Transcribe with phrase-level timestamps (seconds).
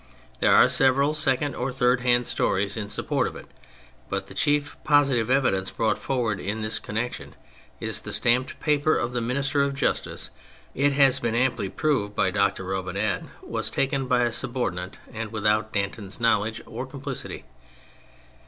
[0.41, 3.45] Tliere are several second or third hand stories in support of it^
[4.09, 7.35] but the chief positive evidence brought forward in this connection
[7.79, 10.31] is the stamped paper of the Minister of Justice
[10.75, 12.63] whichj it has been amply proved by Dr.
[12.63, 17.45] Robinet, was taken by a subordinate and without Danton's know ledge or complicity.